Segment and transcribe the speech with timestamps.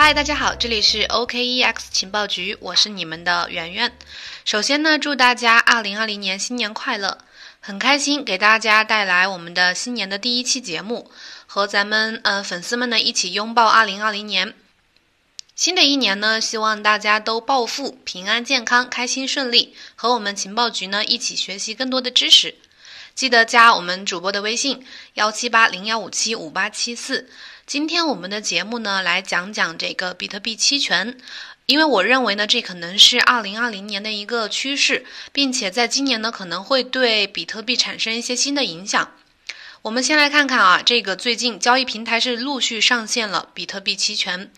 [0.00, 3.98] 嗨，大家好，这里是 OKEX 情报局，我是你们的圆圆。
[4.44, 7.18] 首先呢，祝大家二零二零年新年快乐！
[7.58, 11.10] 很开心给大家带来我们的新年的第一期节目，
[11.46, 14.54] 和咱们呃粉丝们呢一起拥抱二零二零年。
[15.56, 22.54] 新的一年呢，希望大家都暴富、平安、健康、开心、顺利，和我们情报局呢一起学习更多的知识。
[23.16, 27.28] 记得加我们主播的微信幺七八零幺五七五八七四。
[27.68, 31.18] 今天我们的节目呢，来讲讲这个比特币期权，
[31.66, 39.12] 因为我认为呢，这可能是二零二零年的一个趋势，并且在今年呢，可能会对比特币产生一些新的影响。
[39.82, 44.50] 我们先来看看啊，这个最近交易平台是陆续上线了比特币期权。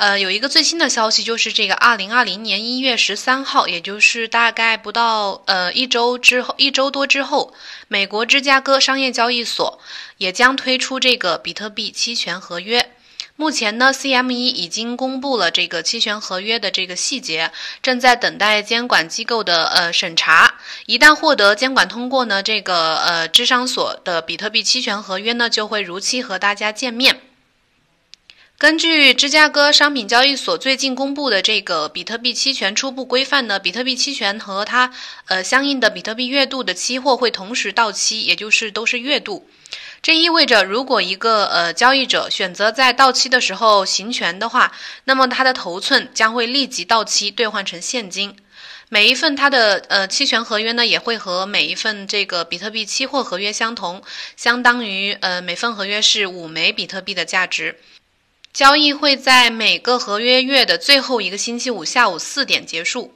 [0.00, 7.52] 呃，有一个最新的消息，就是这个二零二零年一月十三号，也就是大概不到呃一周之后，一周多之后，
[7.86, 9.78] 美国芝加哥商业交易所
[10.16, 12.92] 也将推出这个比特币期权合约。
[13.36, 20.54] 目前呢，CME 已经公布了这个期权合约的这个细节，正在等待监管机构的呃审查。
[20.86, 27.20] 一旦获得监管通过呢，这个呃芝商所的比特币期权合约呢，就会如期和大家见面。
[28.60, 34.92] 根据芝加哥商品交易所最近公布的这个比特币期权初步规范呢，比特币期权和它
[35.28, 39.48] 呃相应的比特币月度的期货会同时到期，也就是都是月度。
[40.02, 44.72] 这意味着，如果一个呃交易者选择在到期的时候行权的话，
[45.04, 48.36] 那么他的头寸将会立即到期兑换成现金。
[48.90, 54.02] 每一份它的呃期权合约呢，也会和每一份这个比特币期货合约相同，
[54.36, 57.78] 相当于呃每份合约是五枚比特币的价值。
[58.52, 63.14] 交易会在每个合约月的最后一个星期五下午四点结束。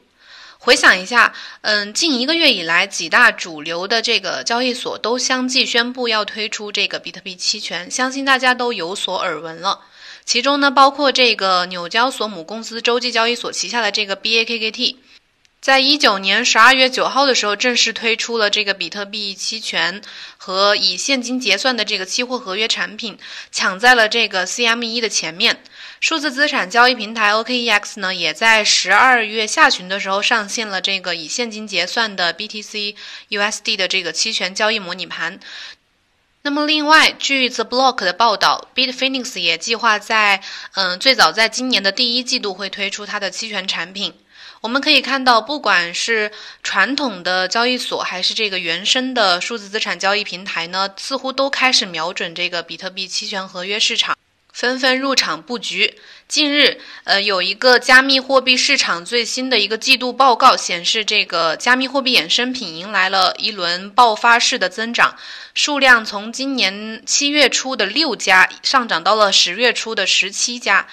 [0.58, 9.80] 回想一下，嗯，近一个月以来，几大主流的这个交易所都相继宣布要推出这个比特币期权，相信大家都有所耳闻了。
[10.24, 14.96] 其中呢，包括这个纽交所母公司洲际交易所旗下的这个 BAKKT。
[15.64, 20.02] 在一九年十二月九号的时候，正式推出了这个比特币期权
[20.36, 23.16] 和以现金结算的这个期货合约产品，
[23.50, 25.62] 抢在了这个 CME 的前面。
[26.00, 32.94] 数字资产交易平台 OKEX 呢，也在十二月下旬的时候上线了这个以现金结算的 BTC
[33.30, 35.40] USD 的这个期权交易模拟盘。
[36.42, 40.42] 那么，另外，据 The Block 的报道，Bitfinex 也计划在
[40.74, 44.12] 嗯最早在今年的第一季度会推出它的期权产品。
[44.64, 46.32] 我们可以看到，不管是
[46.62, 54.16] 传统的交易所，还是这个原生的数字资产交易平台呢，似乎都开始瞄准这个比特币期权合约市场，
[54.54, 55.98] 纷纷入场布局。
[56.26, 65.14] 近日，呃，有一个加密货币市场最新的一个季度报告显示，这个加密货币衍生品迎来了一轮爆发式的增长，
[65.52, 70.88] 数量从今年七月初的六家上涨到了十月初的十七家。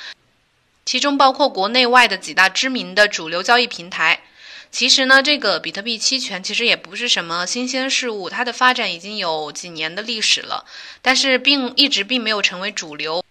[0.91, 4.23] 其中包括国内外的几大知名的主流交易平台。
[4.69, 10.65] 其实呢，这个比特币期权其实也不是什么新鲜事物，它的发展已经有几年的历史了，
[11.01, 13.23] 但是并一直并没有成为主流。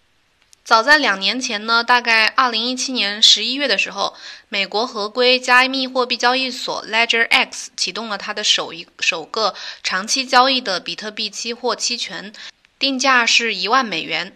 [0.64, 4.14] 早在两年前呢，大概二零一七年十一月的时候，
[4.48, 12.32] 美国合规加密货币交易所 Ledger X 启动了它的首一首个长期交易的比特币期货期权，
[12.78, 14.34] 定价是一万美元。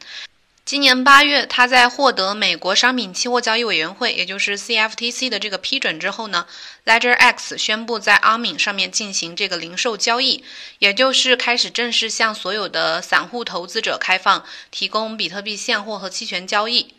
[0.64, 6.47] 今年八月，他在获得美国商品期货交易委员会，也就是 CFTC 的这个批准之后呢
[6.86, 10.42] ，Ledger X 宣布在 a r m i n 上面进行这个零售交易，
[10.78, 16.94] 也就是开始正式向所有的散户投资者开放，提供比特币现货和期权交易。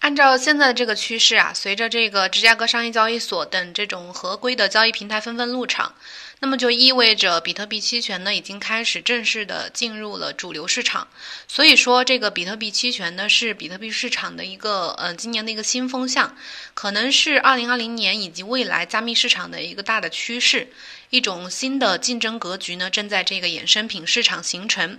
[0.00, 5.94] 按照现在的这个趋势啊，随着这个芝加哥商业交易所等这种合规的交易平台纷纷入场，
[6.42, 11.06] 那么就意味着比特币期权呢已经开始正式的进入了主流市场。
[11.46, 16.34] 所以说，这个比特币期权呢是比特币市场的一个呃今年的一个新风向，
[16.72, 20.72] 可能是二零二零年以及未来加密市场的一个大的趋势，
[21.10, 24.98] 一种新的竞争格局呢正在这个衍生品市场形成。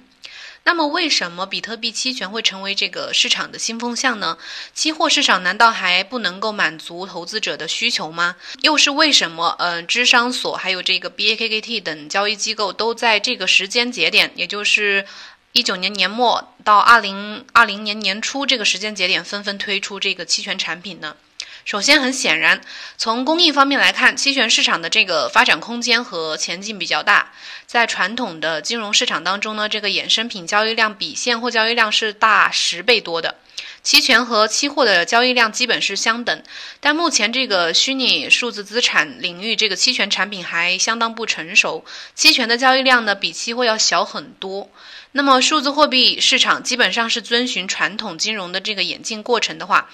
[0.64, 4.38] 那么，为什么比特币期权会成为这个市场的新风向呢？
[4.74, 8.36] 期货市场难道还不能够满足投资者的需求吗？
[8.62, 9.56] 又是为什么？
[9.58, 15.06] 呃，芝商所还有这个 BAKKT 等交易机构都在这个时间节点，也就是
[15.52, 21.18] 一九年年末到二零二零年年初这个时间节点，纷纷推出这个期权产品呢？
[21.63, 22.60] 首先，很显然，
[22.98, 27.31] 从供应方面来看，期权市场的这个发展空间和前景比较大。
[27.68, 33.36] 在传统的金融市场当中呢，这个衍生品交易量比现货交易量是大十倍多的。
[33.84, 36.44] 期权和期货的交易量基本是相等，
[36.80, 41.84] 但目前这个虚拟数字资产领域，这个期权产品还相当不成熟，
[42.14, 44.69] 期权的交易量呢比期货要小很多。
[45.14, 49.90] 那么数字货币市场基本上是遵循传统金融的这个演进过程的话，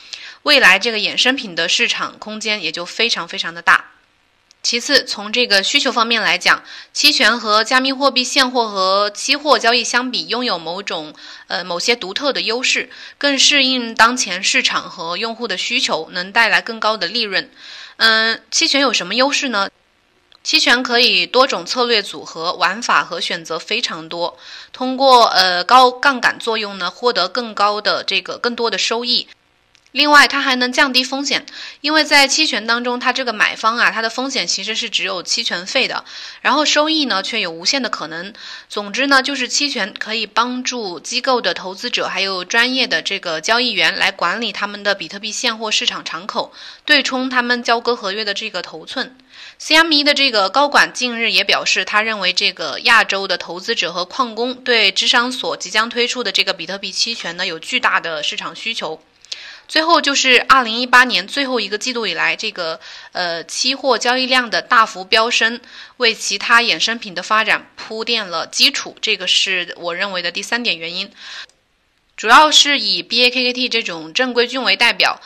[0.47, 3.91] 未来这个衍生品的市场空间也就非常非常的大。
[4.63, 6.63] 其次，从这个需求方面来讲，
[6.93, 11.13] 期权和加密货币现货和期货交易相比，拥有某种
[11.47, 17.51] 呃某些独特的优势，更适应当前市场和用户的需求，能带来更高的利润。
[17.97, 19.69] 嗯，期权有什么优势呢？
[20.43, 24.37] 期权可以多种策略组合，玩法和选择非常多，
[24.71, 29.27] 通过呃高杠杆作用呢，获得更高的这个更多的收益。
[29.93, 31.45] 另外，它还能降低风险，
[31.81, 36.03] 因为在期权当中，它这个买方啊，它的风险其实是只有期权费的，
[36.41, 38.33] 然后收益呢却有无限的可能。
[38.69, 46.51] 总之呢，就是期权可以帮助机构的投资者还有专业的这个交易员来管理他们的比特币现货市场敞口，
[46.85, 49.15] 对冲他们交割合约的这个头寸。
[49.59, 59.01] CME 的这个高管近日也表示，他认为这个亚洲的投资者和矿工对智商所即将推出的这个比特币期权呢有巨大的市场需求。
[59.67, 62.79] 最后就是二零一八年最后一个季度以来，这个
[63.11, 65.59] 呃期货交易量的大幅飙升，
[65.97, 68.95] 为其他衍生品的发展铺垫了基础。
[69.01, 71.11] 这个是我认为的第三点原因，
[72.15, 75.19] 主要是以 BAKKT 这种正规军为代表。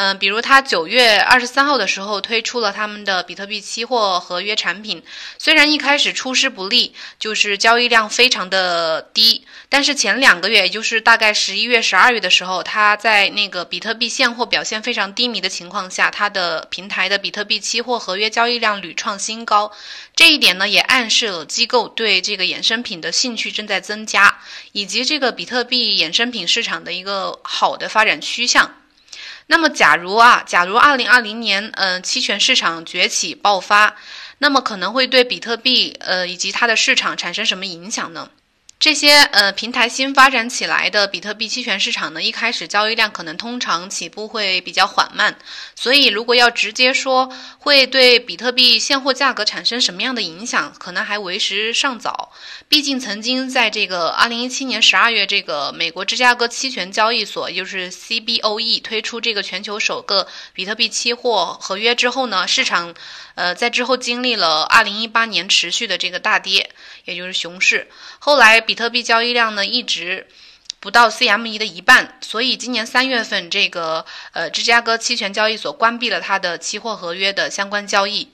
[0.00, 5.02] 嗯，比如他九月二十三号的时候推出了他们的比特币期货合约产品，
[5.38, 19.72] 虽然一开始出师不利，就是交易量非常的低，但是前两个月，也就是大概十一月、十二月的时候，他在那个比特币现货表现非常低迷的情况下，他的平台的比特币期货合约交易量屡创新高，
[20.14, 24.38] 这一点呢也暗示了机构对这个衍生品的兴趣正在增加，
[24.70, 28.76] 以及这个比特币衍生品市场的一个好的发展趋向。
[29.50, 33.96] 那么，假如啊，假如二零二零年，嗯，期权市场崛起爆发，
[34.36, 38.30] 那么可能会对比特币，呃，以及它的市场产生什么影响呢？
[38.78, 45.36] 这些呃平台新发展起来的比特币期权市场呢，一开始交易量可能通常起步会比较缓慢，
[45.74, 47.28] 所以如果要直接说
[47.58, 52.30] 会对比特币现货价格产生什么样的影响，可能还为时尚早。
[52.68, 62.94] 毕竟曾经在这个二零一七年十二月，这个美国芝加哥期权交易所，也就是 CBOE 推出这个全球首个比特币期货合约之后呢，市场
[63.34, 66.70] 呃在之后经历了二零一八年持续的这个大跌。
[67.08, 67.88] 也就是熊市，
[68.18, 70.26] 后来比特币交易量呢一直
[70.80, 78.30] 不到 CME 的一半，所以今年三月份这个呃芝加哥期权交易所关闭了它的期货合约的相关交易。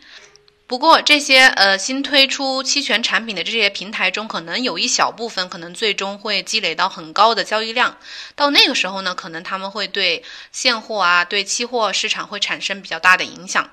[0.66, 7.98] 不过这些呃新推出期权产品的这些平台中，可能有一小部分可能最终会积累到很高的交易量，
[8.34, 13.70] 到那个时候呢，可能他们会对现货啊对期货市场会产生比较大的影响。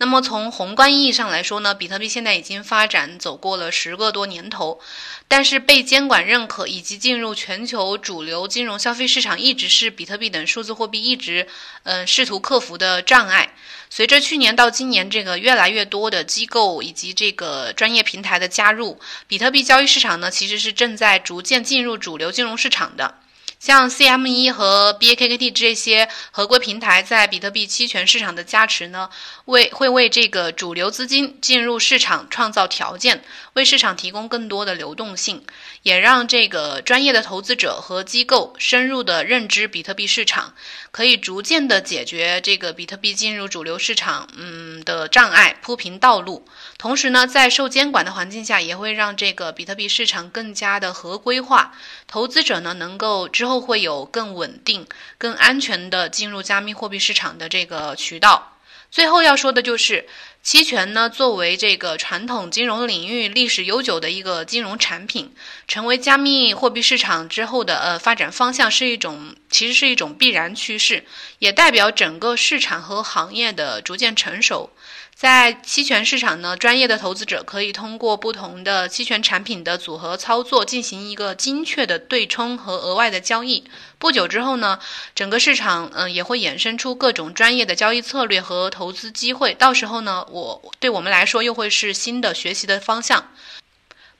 [0.00, 4.80] 那么从宏观意义上来说呢，比特币现在已经发展走过了十个多年头，
[5.26, 11.48] 但是被监管认可以及进入全球主流金融消费市场，一直是比特币等数字货币一直
[11.82, 13.52] 嗯试图克服的障碍。
[13.90, 23.16] 随着去年到今年这个越来越多的机构以及这个专业平台的加入，比特币交易市场呢其实是正在逐渐进入主流金融市场的。
[23.58, 29.10] 像 CME 和 BAKKT 这些合规平台在比特币期权市场的加持呢，
[29.46, 33.24] 为会为这个主流资金进入市场创造条件，
[33.54, 35.44] 为市场提供更多的流动性，
[35.82, 40.54] 也让这个专业的投资者和机构深入的认知比特币市场，
[40.92, 46.46] 可以逐渐的解决这个比特币进入主流市场嗯的障碍，铺平道路。
[46.78, 51.74] 同时呢，在受监管的环境下，也会让这个比特币市场更加的合规化，
[52.06, 54.86] 投资者呢能够之后会有更稳定、
[55.18, 58.52] 更安全的进入加密货币市场的这个渠道。
[58.92, 60.06] 最后要说的就是，
[60.40, 65.34] 期权呢作为这个传统金融领域历史悠久的一个金融产品，
[65.66, 71.04] 成为加密货币市场之后的呃发展方向，是一种其实是一种必然趋势，
[71.40, 74.70] 也代表整个市场和行业的逐渐成熟。
[75.18, 83.64] 在期权市场呢，专业的投资者可以通过不同的期权产品的组合操作，进行一个精确的对冲和额外的交易。
[83.98, 84.78] 不久之后呢，
[85.16, 89.52] 整个市场嗯也会衍生出各种专业的交易策略和投资机会。
[89.54, 93.26] 到时候呢，我对我们来说又会是新的学习的方向。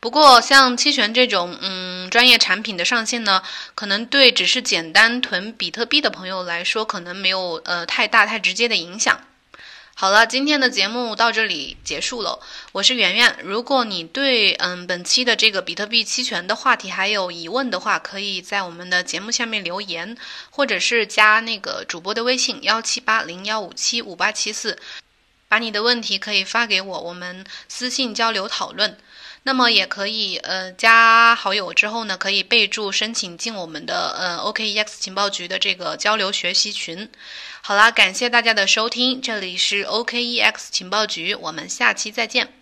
[0.01, 3.45] 不过，像期权这种嗯专业产品的上线呢，
[3.77, 9.21] 可能对只是简单囤比特币的朋友来说，可能没有呃太大太直接的影响。
[10.01, 12.39] 好了，今天的节目到这里结束了。
[12.71, 20.17] 我是圆圆，如果你对嗯本期的这个比特币期权的话题还有疑问的话，可以在我们的节目下面留言，
[20.51, 24.79] 或者是加那个主播的微信幺七八零幺五七五八七四，
[25.49, 28.97] 把你的问题可以发给我，我们私信交流讨论。
[29.43, 37.09] 那么也可以呃加好友之后呢，可以备注申请进我们的呃 OKEX 情报局的这个交流学习群。
[37.63, 42.58] 好啦，感谢大家的收听，这里是 OKEX 情报局，我们下期再见。